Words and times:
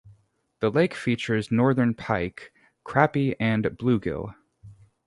The 0.61 0.71
lake 0.71 0.95
features 0.95 1.51
northern 1.51 1.93
pike, 1.93 2.51
crappie 2.83 3.35
and 3.39 3.65
bluegill. 3.65 4.33